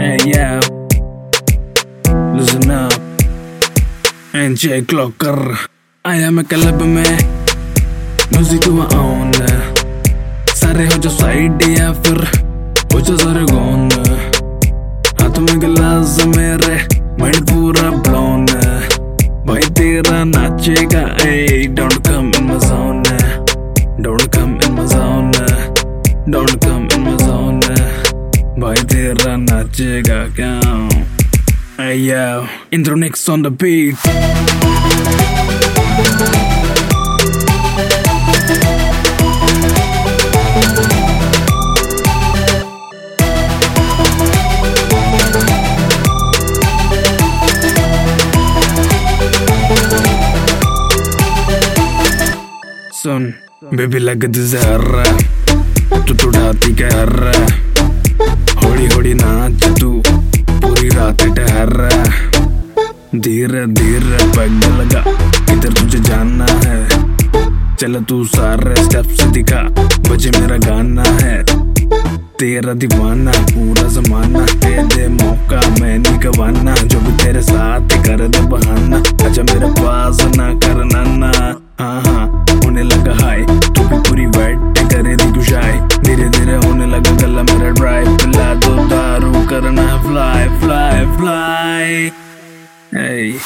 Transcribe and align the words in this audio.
Hey 0.00 0.16
yeah, 0.32 0.60
listen 2.36 2.70
up. 2.70 2.92
NJ 4.32 4.86
Clocker 4.90 5.38
आया 6.04 6.30
मैं 6.36 6.44
club 6.52 6.82
में 6.94 7.18
म्यूज़िक 8.32 8.64
हुआ 8.68 8.84
ऑन 9.00 9.32
सारे 10.60 10.86
हो 10.92 10.96
जो 11.04 11.10
साइड 11.10 11.62
या 11.78 11.92
फिर 12.02 12.18
हो 12.92 13.00
जो 13.08 13.16
सारे 13.24 13.44
गॉन 13.52 13.88
हाथ 15.20 15.38
में 15.46 15.58
गिलास 15.60 16.16
मेरे 16.36 16.76
माइंड 17.20 17.40
पूरा 17.50 17.90
ब्लोन 18.08 18.46
भाई 19.48 19.68
तेरा 19.80 20.22
नाचेगा 20.32 21.04
hey 21.28 21.66
don't 21.76 21.98
come 22.08 22.30
in 22.38 22.48
my 22.48 22.58
zone 22.68 23.02
don't 24.04 24.22
come 24.36 24.58
in 24.64 24.72
my 24.78 24.86
zone 24.94 25.32
don't 26.32 26.64
come 26.64 26.88
in 26.94 27.04
my 27.06 27.16
zone 27.26 27.60
भाई 28.58 28.82
तेरा 28.92 29.36
नाचेगा 29.36 30.26
क्या 30.36 30.50
next 32.96 33.28
on 33.28 33.42
the 33.42 33.50
beat. 33.50 33.96
सुन 53.02 53.32
बेबी 53.74 53.98
लगत 53.98 54.36
जहर 54.52 54.82
तू 56.06 56.14
तो 56.14 56.28
डाती 56.30 56.74
कहर 56.80 57.69
धीरे 63.14 63.66
धीरे 63.66 64.18
पग 64.36 64.64
लगा। 64.78 65.00
इधर 65.52 65.72
तुझे 65.72 65.98
जानना 65.98 66.46
है। 66.64 66.88
चल 67.76 67.94
तू 68.08 68.24
सारे 68.24 68.84
स्टेप्स 68.84 69.22
दिखा। 69.24 69.62
बजे 70.10 70.30
मेरा 70.30 70.56
गाना 70.56 71.02
है। 71.02 71.42
तेरा 72.38 72.72
दीवाना, 72.72 73.32
पूरा 73.32 73.88
जमाना। 73.88 74.44
दे 74.54 74.82
दे 74.94 75.08
मौका 75.08 75.60
मैं 75.80 75.98
नहीं 75.98 76.18
गवाना 76.20 76.74
जो 76.74 77.00
भी 77.00 77.12
तेरे 77.24 77.42
साथ 77.42 77.96
कर 78.06 78.28
दे 78.28 78.40
बहाना। 78.46 78.96
अच्छा 78.96 79.42
मेरे 79.42 79.72
पास 79.80 80.22
ना 80.36 80.48
करना 80.54 81.02
ना। 81.16 81.32
हाँ 81.80 82.02
हाँ 82.02 82.46
होने 82.64 82.82
लगा 82.82 83.18
हाय। 83.24 83.42
तू 83.42 83.88
भी 83.88 83.98
पूरी 84.08 84.26
वेट 84.26 84.78
करे 84.92 85.16
दी 85.16 85.30
गुशाई 85.32 85.78
धीरे 86.06 86.28
धीरे 86.28 86.56
होने 86.56 86.86
लगा 86.86 87.16
गला 87.16 87.42
मेरा 87.42 87.70
ड्राई 87.70 88.04
पिला 88.04 88.54
दो 88.54 88.76
दारू 88.86 89.46
करना। 89.48 89.86
Fly 90.02 90.48
fly 90.60 91.06
fly 91.18 92.10
hey. 92.92 93.38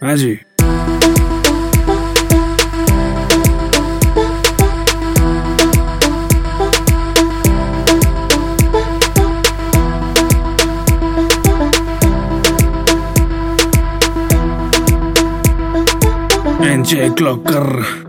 हाँ 0.00 0.53
जी 16.64 16.70
NJ 16.70 17.12
Clocker 17.14 18.03